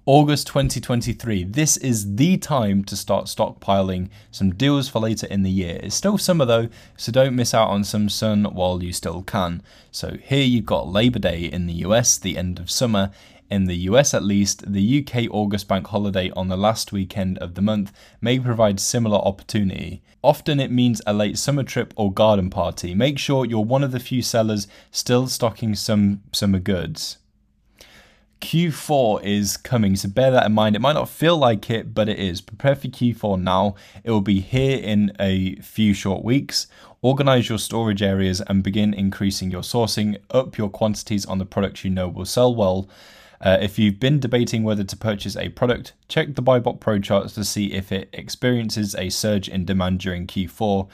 August 0.07 0.47
2023. 0.49 1.45
This 1.45 1.79
is 1.79 2.17
the 2.17 2.37
time 2.37 2.85
to 2.85 2.95
start 2.95 3.25
stockpiling 3.25 4.11
some 4.31 4.53
deals 4.53 4.87
for 4.87 4.99
later 4.99 5.27
in 5.29 5.45
the 5.45 5.51
year. 5.51 5.81
It's 5.83 5.95
still 5.95 6.19
summer 6.19 6.45
though, 6.45 6.69
so 6.95 7.11
don't 7.11 7.35
miss 7.35 7.55
out 7.55 7.71
on 7.71 7.85
some 7.85 8.11
sun 8.11 8.45
while 8.45 8.83
you 8.83 8.93
still 8.93 9.23
can. 9.23 9.63
So 9.91 10.19
here 10.21 10.45
you've 10.45 10.67
got 10.67 10.89
Labor 10.89 11.21
Day 11.21 11.45
in 11.45 11.67
the 11.67 11.87
US, 11.87 12.19
the 12.19 12.37
end 12.37 12.59
of 12.59 12.71
summer. 12.71 13.13
In 13.51 13.65
the 13.65 13.77
US 13.89 14.13
at 14.13 14.23
least, 14.23 14.71
the 14.71 15.03
UK 15.03 15.25
August 15.31 15.69
bank 15.69 15.87
holiday 15.87 16.31
on 16.33 16.49
the 16.49 16.59
last 16.59 16.93
weekend 16.93 17.39
of 17.39 17.55
the 17.55 17.63
month 17.63 17.91
may 18.21 18.39
provide 18.39 18.81
similar 18.81 19.17
opportunity. 19.17 20.03
Often 20.21 20.61
it 20.61 20.71
means 20.71 21.01
a 21.07 21.15
late 21.15 21.39
summer 21.39 21.63
trip 21.63 21.95
or 21.97 22.13
garden 22.13 22.51
party. 22.51 22.95
Make 22.95 23.19
sure 23.19 23.47
you're 23.47 23.65
one 23.65 23.83
of 23.83 23.93
the 23.93 24.01
few 24.01 24.21
sellers 24.21 24.69
still 24.91 25.29
stocking 25.29 25.75
some 25.75 26.21
summer 26.31 26.59
goods. 26.59 27.17
Q4 28.45 29.25
is 29.25 29.57
coming, 29.57 29.97
so 29.97 30.07
bear 30.07 30.31
that 30.31 30.45
in 30.45 30.53
mind. 30.53 30.77
It 30.77 30.83
might 30.83 30.93
not 30.93 31.09
feel 31.09 31.39
like 31.39 31.71
it, 31.71 31.95
but 31.95 32.11
it 32.11 32.19
is. 32.19 32.43
Prepare 32.43 32.77
for 32.77 32.89
Q4 32.89 33.41
now. 33.41 33.75
It 34.05 34.11
will 34.11 34.21
be 34.21 34.41
here 34.41 34.79
in 34.79 35.17
a 35.19 35.55
few 35.57 35.95
short 35.95 36.23
weeks. 36.23 36.67
Organize 37.01 37.49
your 37.49 37.57
storage 37.57 38.03
areas 38.03 38.43
and 38.43 38.63
begin 38.63 38.93
increasing 38.93 39.51
your 39.51 39.63
sourcing. 39.63 40.19
Up 40.31 40.59
your 40.59 40.69
quantities 40.69 41.25
on 41.25 41.39
the 41.39 41.47
products 41.47 41.85
you 41.85 41.91
know 41.91 42.07
will 42.07 42.27
sell 42.27 42.55
well. 42.55 42.87
Uh, 43.41 43.57
if 43.63 43.79
you've 43.79 43.99
been 43.99 44.21
debating 44.21 44.63
whether 44.63 44.85
to 44.85 44.97
purchase 44.97 45.39
a 45.39 45.49
product, 45.49 45.95
check 46.09 46.35
the 46.35 46.43
Buybot 46.43 46.81
Pro 46.81 46.99
charts 46.99 47.33
to 47.37 47.45
see 47.45 47.73
if 47.73 47.91
it 47.91 48.11
experiences 48.13 48.95
a 48.95 49.09
surge 49.09 49.49
in 49.49 49.65
demand 49.65 50.01
during 50.01 50.27
Q4. 50.27 50.87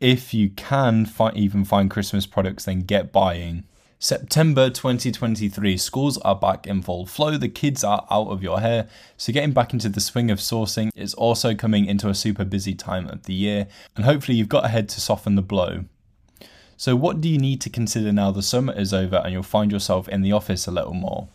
If 0.00 0.32
you 0.32 0.48
can 0.48 1.04
fi- 1.04 1.32
even 1.34 1.66
find 1.66 1.90
Christmas 1.90 2.24
products, 2.24 2.64
then 2.64 2.80
get 2.80 3.12
buying. 3.12 3.64
September 3.98 4.68
2023, 4.68 5.78
schools 5.78 6.18
are 6.18 6.36
back 6.36 6.66
in 6.66 6.82
full 6.82 7.06
flow. 7.06 7.38
The 7.38 7.48
kids 7.48 7.82
are 7.82 8.06
out 8.10 8.28
of 8.28 8.42
your 8.42 8.60
hair. 8.60 8.88
So, 9.16 9.32
getting 9.32 9.52
back 9.52 9.72
into 9.72 9.88
the 9.88 10.02
swing 10.02 10.30
of 10.30 10.38
sourcing 10.38 10.90
is 10.94 11.14
also 11.14 11.54
coming 11.54 11.86
into 11.86 12.10
a 12.10 12.14
super 12.14 12.44
busy 12.44 12.74
time 12.74 13.08
of 13.08 13.22
the 13.22 13.32
year. 13.32 13.66
And 13.96 14.04
hopefully, 14.04 14.36
you've 14.36 14.50
got 14.50 14.66
ahead 14.66 14.90
to 14.90 15.00
soften 15.00 15.34
the 15.34 15.42
blow. 15.42 15.86
So, 16.76 16.94
what 16.94 17.22
do 17.22 17.28
you 17.30 17.38
need 17.38 17.62
to 17.62 17.70
consider 17.70 18.12
now 18.12 18.30
the 18.30 18.42
summer 18.42 18.74
is 18.74 18.92
over 18.92 19.16
and 19.16 19.32
you'll 19.32 19.42
find 19.42 19.72
yourself 19.72 20.10
in 20.10 20.20
the 20.20 20.32
office 20.32 20.66
a 20.66 20.70
little 20.70 20.94
more? 20.94 21.28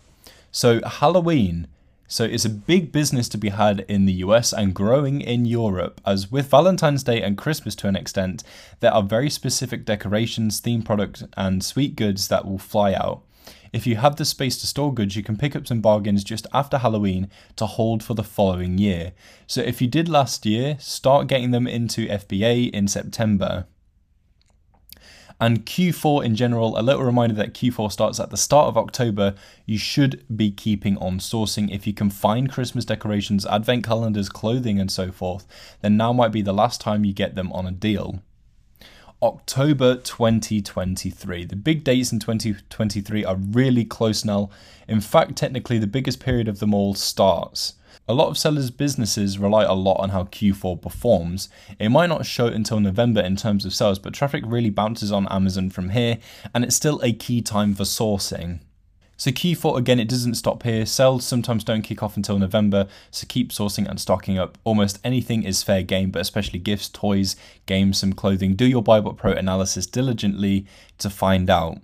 So, 0.52 0.82
Halloween 0.86 1.68
So 2.12 2.26
it's 2.26 2.44
a 2.44 2.50
big 2.50 2.92
business 2.92 3.30
to 3.30 3.38
be 3.38 3.52
had 3.52 3.86
in 3.88 4.06
the 4.06 4.20
US 4.26 4.52
and 4.52 4.76
growing 4.76 5.22
in 5.22 5.46
Europe, 5.46 6.02
as 6.06 6.30
with 6.30 6.52
Valentine's 6.52 7.04
Day 7.04 7.22
and 7.22 7.38
Christmas 7.38 7.74
to 7.76 7.88
an 7.88 7.96
extent, 7.96 8.44
there 8.82 8.94
are 8.94 9.02
very 9.02 9.30
specific 9.30 9.86
decorations, 9.86 10.60
theme 10.60 10.82
products, 10.82 11.24
and 11.38 11.64
sweet 11.64 11.96
goods 11.96 12.28
that 12.28 12.46
will 12.46 12.58
fly 12.58 12.94
out. 12.94 13.22
If 13.72 13.88
you 13.88 13.96
have 13.96 14.18
the 14.18 14.26
space 14.26 14.58
to 14.58 14.68
store 14.68 14.94
goods, 14.94 15.16
you 15.16 15.24
can 15.24 15.38
pick 15.38 15.56
up 15.56 15.66
some 15.66 15.80
bargains 15.80 16.26
just 16.26 16.48
after 16.54 16.80
Halloween 16.80 17.30
to 17.56 17.66
hold 17.66 18.04
for 18.04 18.14
the 18.14 18.26
following 18.26 18.78
year. 18.78 19.14
So 19.48 19.62
if 19.62 19.82
you 19.82 19.88
did 19.88 20.10
last 20.10 20.46
year, 20.46 20.76
start 20.82 21.28
getting 21.28 21.52
them 21.52 21.66
into 21.66 22.10
FBA 22.10 22.72
in 22.72 22.90
September. 22.90 23.68
And 25.42 25.66
Q4 25.66 26.24
in 26.24 26.36
general, 26.36 26.80
a 26.80 26.84
little 26.84 27.04
reminder 27.04 27.34
that 27.34 27.56
Q4 27.56 27.92
starts 27.92 28.20
at 28.20 28.30
the 28.30 28.38
start 28.38 28.68
of 28.68 28.78
October. 28.78 29.34
You 29.66 29.80
should 29.80 30.24
be 30.34 30.52
keeping 30.52 30.98
on 31.00 31.18
sourcing. 31.18 31.74
If 31.74 31.88
you 31.88 31.94
can 31.94 32.12
find 32.12 32.52
Christmas 32.52 32.86
decorations, 32.86 33.48
advent 33.48 33.84
calendars, 33.84 34.30
clothing, 34.30 34.80
and 34.80 34.92
so 34.92 35.12
forth, 35.12 35.48
then 35.82 35.98
now 35.98 36.14
might 36.14 36.32
be 36.32 36.44
the 36.44 36.54
last 36.54 36.80
time 36.80 37.04
you 37.04 37.12
get 37.12 37.34
them 37.34 37.52
on 37.54 37.66
a 37.66 37.72
deal. 37.72 38.22
October 39.24 39.96
2023. 39.96 41.46
The 41.46 41.56
big 41.56 41.84
dates 41.84 42.12
in 42.12 42.20
2023 42.20 43.26
are 43.26 43.36
really 43.36 43.84
close 43.84 44.24
now. 44.24 44.52
In 44.88 45.02
fact, 45.02 45.38
technically, 45.38 45.80
the 45.80 45.88
biggest 45.88 46.20
period 46.20 46.48
of 46.48 46.60
them 46.60 46.72
all 46.72 46.94
starts. 46.94 47.74
A 48.12 48.14
lot 48.14 48.28
of 48.28 48.38
sellers' 48.38 48.72
businesses 48.72 49.40
rely 49.40 49.64
a 49.64 49.72
lot 49.72 50.02
on 50.02 50.10
how 50.10 50.26
Q4 50.26 50.82
performs. 50.82 51.48
It 51.80 51.88
might 51.88 52.10
not 52.10 52.26
show 52.26 52.48
until 52.48 52.82
November 52.82 53.22
in 53.22 53.38
terms 53.38 53.64
of 53.64 53.74
sales, 53.74 54.00
but 54.00 54.14
traffic 54.14 54.44
really 54.46 54.70
bounces 54.70 55.14
on 55.14 55.30
Amazon 55.30 55.70
from 55.70 55.92
here, 55.92 56.18
and 56.54 56.66
it's 56.66 56.76
still 56.76 57.00
a 57.04 57.14
key 57.14 57.42
time 57.42 57.74
for 57.74 57.84
sourcing. 57.84 58.60
So 59.16 59.32
Q4 59.32 59.78
again, 59.78 59.98
it 59.98 60.10
doesn't 60.10 60.36
stop 60.36 60.64
here. 60.64 60.86
Sales 60.86 61.24
sometimes 61.24 61.64
don't 61.64 61.84
kick 61.84 62.04
off 62.04 62.18
until 62.18 62.38
November, 62.38 62.90
so 63.12 63.26
keep 63.30 63.52
sourcing 63.52 63.88
and 63.88 63.98
stocking 63.98 64.38
up. 64.38 64.58
Almost 64.66 65.00
anything 65.06 65.44
is 65.44 65.64
fair 65.64 65.82
game, 65.82 66.12
but 66.12 66.22
especially 66.22 66.60
gifts, 66.60 66.90
toys, 66.90 67.38
games, 67.66 68.00
some 68.00 68.12
clothing. 68.12 68.56
Do 68.56 68.66
your 68.66 68.84
BuyBot 68.84 69.16
Pro 69.16 69.32
analysis 69.32 69.88
diligently 69.88 70.66
to 70.98 71.10
find 71.10 71.50
out. 71.50 71.78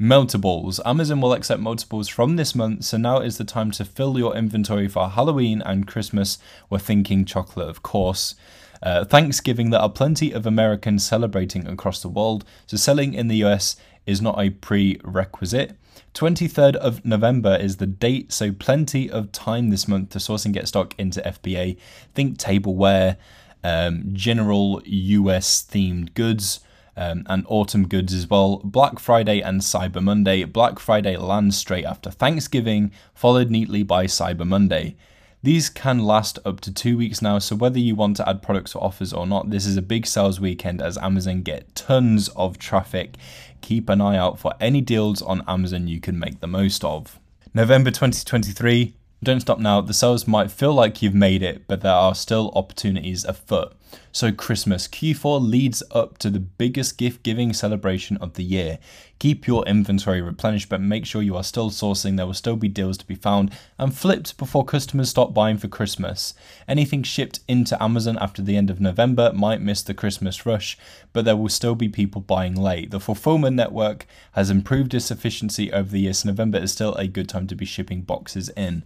Meltables. 0.00 0.78
Amazon 0.86 1.20
will 1.20 1.32
accept 1.32 1.60
meltables 1.60 2.08
from 2.08 2.36
this 2.36 2.54
month, 2.54 2.84
so 2.84 2.96
now 2.96 3.18
is 3.18 3.36
the 3.36 3.44
time 3.44 3.72
to 3.72 3.84
fill 3.84 4.16
your 4.16 4.36
inventory 4.36 4.86
for 4.86 5.08
Halloween 5.08 5.60
and 5.62 5.88
Christmas. 5.88 6.38
We're 6.70 6.78
thinking 6.78 7.24
chocolate, 7.24 7.68
of 7.68 7.82
course. 7.82 8.36
Uh, 8.80 9.04
Thanksgiving, 9.04 9.70
there 9.70 9.80
are 9.80 9.90
plenty 9.90 10.30
of 10.30 10.46
Americans 10.46 11.04
celebrating 11.04 11.66
across 11.66 12.00
the 12.00 12.08
world, 12.08 12.44
so 12.66 12.76
selling 12.76 13.12
in 13.12 13.26
the 13.26 13.42
US 13.44 13.74
is 14.06 14.22
not 14.22 14.40
a 14.40 14.50
prerequisite. 14.50 15.76
23rd 16.14 16.76
of 16.76 17.04
November 17.04 17.56
is 17.56 17.78
the 17.78 17.86
date, 17.86 18.32
so 18.32 18.52
plenty 18.52 19.10
of 19.10 19.32
time 19.32 19.70
this 19.70 19.88
month 19.88 20.10
to 20.10 20.20
source 20.20 20.44
and 20.44 20.54
get 20.54 20.68
stock 20.68 20.94
into 20.96 21.20
FBA. 21.22 21.76
Think 22.14 22.38
tableware, 22.38 23.16
um, 23.64 24.10
general 24.12 24.80
US 24.84 25.66
themed 25.68 26.14
goods 26.14 26.60
um, 26.98 27.24
and 27.26 27.46
autumn 27.48 27.86
goods 27.86 28.12
as 28.12 28.28
well. 28.28 28.60
Black 28.64 28.98
Friday 28.98 29.40
and 29.40 29.60
Cyber 29.60 30.02
Monday. 30.02 30.44
Black 30.44 30.80
Friday 30.80 31.16
lands 31.16 31.56
straight 31.56 31.84
after 31.84 32.10
Thanksgiving, 32.10 32.90
followed 33.14 33.50
neatly 33.50 33.84
by 33.84 34.06
Cyber 34.06 34.46
Monday. 34.46 34.96
These 35.40 35.70
can 35.70 36.00
last 36.00 36.40
up 36.44 36.60
to 36.62 36.74
two 36.74 36.98
weeks 36.98 37.22
now, 37.22 37.38
so 37.38 37.54
whether 37.54 37.78
you 37.78 37.94
want 37.94 38.16
to 38.16 38.28
add 38.28 38.42
products 38.42 38.74
or 38.74 38.82
offers 38.82 39.12
or 39.12 39.24
not, 39.24 39.50
this 39.50 39.66
is 39.66 39.76
a 39.76 39.82
big 39.82 40.04
sales 40.04 40.40
weekend 40.40 40.82
as 40.82 40.98
Amazon 40.98 41.42
get 41.42 41.72
tons 41.76 42.28
of 42.30 42.58
traffic. 42.58 43.14
Keep 43.60 43.88
an 43.88 44.00
eye 44.00 44.16
out 44.16 44.40
for 44.40 44.52
any 44.60 44.80
deals 44.80 45.22
on 45.22 45.44
Amazon 45.46 45.86
you 45.86 46.00
can 46.00 46.18
make 46.18 46.40
the 46.40 46.48
most 46.48 46.84
of. 46.84 47.20
November 47.54 47.92
2023, 47.92 48.94
don't 49.22 49.40
stop 49.40 49.60
now. 49.60 49.80
The 49.80 49.94
sales 49.94 50.26
might 50.26 50.50
feel 50.50 50.74
like 50.74 51.02
you've 51.02 51.14
made 51.14 51.44
it, 51.44 51.68
but 51.68 51.82
there 51.82 51.92
are 51.92 52.16
still 52.16 52.50
opportunities 52.56 53.24
afoot. 53.24 53.74
So, 54.12 54.32
Christmas 54.32 54.88
Q4 54.88 55.40
leads 55.40 55.82
up 55.92 56.18
to 56.18 56.30
the 56.30 56.40
biggest 56.40 56.98
gift 56.98 57.22
giving 57.22 57.52
celebration 57.52 58.16
of 58.16 58.34
the 58.34 58.42
year. 58.42 58.78
Keep 59.18 59.46
your 59.46 59.66
inventory 59.66 60.20
replenished, 60.20 60.68
but 60.68 60.80
make 60.80 61.06
sure 61.06 61.22
you 61.22 61.36
are 61.36 61.44
still 61.44 61.70
sourcing. 61.70 62.16
There 62.16 62.26
will 62.26 62.34
still 62.34 62.56
be 62.56 62.68
deals 62.68 62.98
to 62.98 63.06
be 63.06 63.14
found 63.14 63.52
and 63.78 63.96
flipped 63.96 64.36
before 64.38 64.64
customers 64.64 65.10
stop 65.10 65.34
buying 65.34 65.58
for 65.58 65.68
Christmas. 65.68 66.34
Anything 66.66 67.02
shipped 67.02 67.40
into 67.48 67.80
Amazon 67.82 68.18
after 68.20 68.42
the 68.42 68.56
end 68.56 68.70
of 68.70 68.80
November 68.80 69.32
might 69.32 69.60
miss 69.60 69.82
the 69.82 69.94
Christmas 69.94 70.46
rush, 70.46 70.78
but 71.12 71.24
there 71.24 71.36
will 71.36 71.48
still 71.48 71.74
be 71.74 71.88
people 71.88 72.20
buying 72.20 72.54
late. 72.54 72.90
The 72.90 73.00
fulfillment 73.00 73.56
network 73.56 74.06
has 74.32 74.50
improved 74.50 74.94
its 74.94 75.10
efficiency 75.10 75.72
over 75.72 75.90
the 75.90 76.00
years, 76.00 76.20
so 76.20 76.28
November 76.28 76.58
is 76.58 76.72
still 76.72 76.94
a 76.94 77.06
good 77.06 77.28
time 77.28 77.46
to 77.48 77.54
be 77.54 77.64
shipping 77.64 78.02
boxes 78.02 78.48
in 78.56 78.84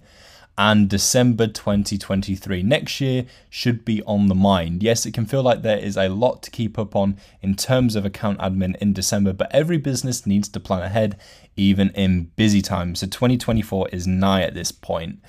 and 0.58 0.88
December 0.88 1.46
2023. 1.46 2.62
Next 2.62 3.00
year 3.00 3.24
should 3.48 3.84
be 3.84 4.02
on 4.02 4.28
the 4.28 4.34
mind. 4.34 4.82
Yes, 4.82 5.06
it 5.06 5.14
can 5.14 5.26
feel 5.26 5.42
like 5.42 5.62
there 5.62 5.78
is 5.78 5.96
a 5.96 6.08
lot 6.08 6.42
to 6.42 6.50
keep 6.50 6.78
up 6.78 6.94
on 6.94 7.16
in 7.40 7.54
terms 7.54 7.96
of 7.96 8.04
account 8.04 8.38
admin 8.38 8.76
in 8.76 8.92
December, 8.92 9.32
but 9.32 9.52
every 9.54 9.78
business 9.78 10.26
needs 10.26 10.48
to 10.50 10.60
plan 10.60 10.82
ahead, 10.82 11.18
even 11.56 11.90
in 11.90 12.30
busy 12.36 12.62
times. 12.62 13.00
So 13.00 13.06
2024 13.06 13.88
is 13.90 14.06
nigh 14.06 14.42
at 14.42 14.54
this 14.54 14.72
point. 14.72 15.20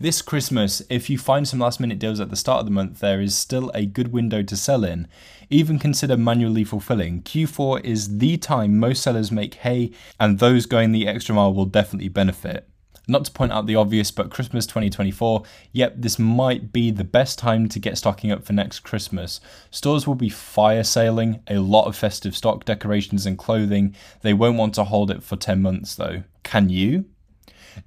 This 0.00 0.20
Christmas, 0.20 0.82
if 0.90 1.08
you 1.08 1.16
find 1.16 1.46
some 1.46 1.60
last 1.60 1.78
minute 1.78 2.00
deals 2.00 2.18
at 2.18 2.28
the 2.28 2.34
start 2.34 2.58
of 2.58 2.64
the 2.64 2.72
month, 2.72 2.98
there 2.98 3.20
is 3.20 3.38
still 3.38 3.70
a 3.72 3.86
good 3.86 4.12
window 4.12 4.42
to 4.42 4.56
sell 4.56 4.82
in. 4.82 5.06
Even 5.48 5.78
consider 5.78 6.16
manually 6.16 6.64
fulfilling. 6.64 7.22
Q4 7.22 7.84
is 7.84 8.18
the 8.18 8.36
time 8.36 8.80
most 8.80 9.04
sellers 9.04 9.30
make 9.30 9.54
hay, 9.54 9.92
and 10.18 10.40
those 10.40 10.66
going 10.66 10.90
the 10.90 11.06
extra 11.06 11.36
mile 11.36 11.54
will 11.54 11.66
definitely 11.66 12.08
benefit. 12.08 12.68
Not 13.08 13.24
to 13.24 13.32
point 13.32 13.50
out 13.50 13.66
the 13.66 13.74
obvious, 13.74 14.12
but 14.12 14.30
Christmas 14.30 14.64
2024, 14.66 15.42
yep, 15.72 15.94
this 15.96 16.18
might 16.18 16.72
be 16.72 16.90
the 16.92 17.02
best 17.02 17.38
time 17.38 17.68
to 17.70 17.80
get 17.80 17.98
stocking 17.98 18.30
up 18.30 18.44
for 18.44 18.52
next 18.52 18.80
Christmas. 18.80 19.40
Stores 19.72 20.06
will 20.06 20.14
be 20.14 20.28
fire 20.28 20.84
sailing 20.84 21.42
a 21.48 21.58
lot 21.58 21.86
of 21.86 21.96
festive 21.96 22.36
stock, 22.36 22.64
decorations, 22.64 23.26
and 23.26 23.36
clothing. 23.36 23.94
They 24.20 24.32
won't 24.32 24.58
want 24.58 24.74
to 24.76 24.84
hold 24.84 25.10
it 25.10 25.22
for 25.22 25.36
10 25.36 25.60
months 25.60 25.96
though. 25.96 26.22
Can 26.44 26.68
you? 26.68 27.06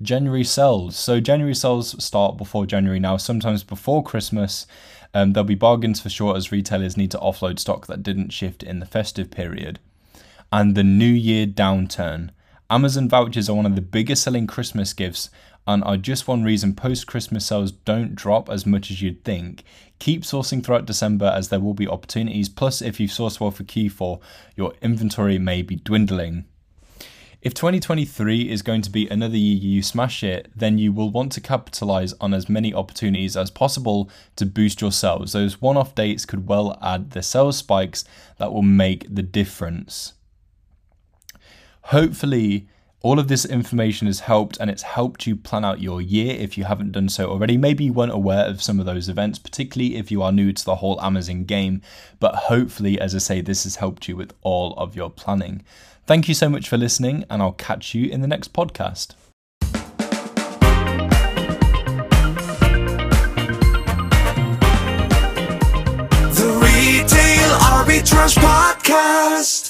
January 0.02 0.44
sales. 0.44 0.98
So 0.98 1.20
January 1.20 1.56
sales 1.56 2.04
start 2.04 2.38
before 2.38 2.66
January 2.66 3.00
now, 3.00 3.18
sometimes 3.18 3.64
before 3.64 4.04
Christmas. 4.04 4.68
Um, 5.14 5.32
there'll 5.32 5.46
be 5.46 5.56
bargains 5.56 6.02
for 6.02 6.10
sure 6.10 6.36
as 6.36 6.52
retailers 6.52 6.98
need 6.98 7.12
to 7.12 7.18
offload 7.20 7.60
stock 7.60 7.88
that 7.88 8.04
didn't 8.04 8.34
shift 8.34 8.64
in 8.64 8.80
the 8.80 8.86
festive 8.86 9.32
period. 9.32 9.80
And 10.52 10.76
the 10.76 10.84
New 10.84 11.06
Year 11.06 11.48
downturn. 11.48 12.32
Amazon 12.68 13.08
vouchers 13.08 13.48
are 13.48 13.54
one 13.54 13.68
of 13.68 13.76
the 13.76 13.82
biggest 13.82 14.24
selling 14.24 14.48
Christmas 14.48 14.92
gifts 14.92 15.30
and 15.68 15.84
are 15.84 15.98
just 15.98 16.28
one 16.28 16.44
reason 16.44 16.74
post 16.74 17.06
Christmas 17.06 17.46
sales 17.46 17.72
don't 17.72 18.16
drop 18.16 18.50
as 18.50 18.66
much 18.66 18.90
as 18.90 19.04
you'd 19.04 19.24
think. 19.24 19.64
Keep 20.00 20.24
sourcing 20.24 20.64
throughout 20.64 20.88
December 20.88 21.28
as 21.28 21.50
there 21.50 21.60
will 21.60 21.76
be 21.76 21.88
opportunities. 21.88 22.50
Plus, 22.50 22.82
if 22.82 23.00
you've 23.00 23.12
sourced 23.12 23.40
well 23.40 23.52
for 23.52 23.64
Q4, 23.64 24.20
your 24.56 24.74
inventory 24.82 25.38
may 25.38 25.62
be 25.62 25.76
dwindling. 25.76 26.46
If 27.40 27.54
2023 27.54 28.50
is 28.50 28.64
going 28.64 28.82
to 28.82 28.90
be 28.90 29.08
another 29.10 29.38
year 29.38 29.58
you 29.58 29.84
smash 29.84 30.24
it, 30.24 30.50
then 30.56 30.80
you 30.80 30.92
will 30.92 31.12
want 31.12 31.34
to 31.34 31.42
capitalize 31.42 32.14
on 32.14 32.34
as 32.34 32.50
many 32.50 32.74
opportunities 32.74 33.38
as 33.38 33.52
possible 33.52 34.10
to 34.38 34.46
boost 34.48 34.82
your 34.82 34.92
sales. 34.92 35.34
Those 35.34 35.62
one 35.62 35.78
off 35.78 35.94
dates 35.94 36.26
could 36.26 36.48
well 36.48 36.80
add 36.82 37.12
the 37.12 37.22
sales 37.22 37.58
spikes 37.58 38.06
that 38.40 38.52
will 38.52 38.64
make 38.64 39.14
the 39.14 39.22
difference 39.22 40.14
hopefully 41.86 42.68
all 43.02 43.20
of 43.20 43.28
this 43.28 43.46
information 43.46 44.08
has 44.08 44.22
helped 44.22 44.58
and 44.60 44.72
it's 44.72 44.82
helped 44.82 45.28
you 45.28 45.36
plan 45.36 45.64
out 45.64 45.80
your 45.80 46.02
year 46.02 46.36
if 46.36 46.58
you 46.58 46.64
haven't 46.64 46.92
done 46.92 47.08
so 47.08 47.30
already. 47.30 47.58
Maybe 47.58 47.84
you 47.84 47.94
weren't 47.94 48.12
aware 48.12 48.46
of 48.46 48.64
some 48.64 48.80
of 48.80 48.88
those 48.88 49.08
events, 49.08 49.38
particularly 49.38 49.96
if 49.96 50.10
you 50.10 50.24
are 50.24 50.32
new 50.32 50.52
to 50.52 50.66
the 50.66 50.78
whole 50.78 51.00
Amazon 51.00 51.44
game, 51.44 51.84
but 52.20 52.34
hopefully, 52.36 53.00
as 53.00 53.14
I 53.14 53.20
say, 53.20 53.42
this 53.42 53.66
has 53.66 53.76
helped 53.76 54.08
you 54.08 54.16
with 54.16 54.34
all 54.42 54.74
of 54.74 54.96
your 54.96 55.12
planning. 55.12 55.64
Thank 56.08 56.28
you 56.28 56.34
so 56.34 56.50
much 56.50 56.68
for 56.68 56.78
listening, 56.78 57.26
and 57.30 57.44
I'll 57.44 57.52
catch 57.52 57.94
you 57.94 58.10
in 58.10 58.22
the 58.22 58.28
next 58.28 58.54
podcast. 58.54 59.14
The 66.34 66.50
Retail 66.62 67.50
Arbitrage 67.60 68.38
Podcast. 68.38 69.65